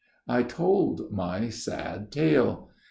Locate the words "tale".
2.11-2.71